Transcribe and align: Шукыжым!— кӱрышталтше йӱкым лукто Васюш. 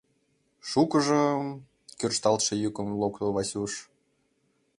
Шукыжым!— 0.69 1.45
кӱрышталтше 1.97 2.53
йӱкым 2.63 2.87
лукто 3.01 3.25
Васюш. 3.35 3.73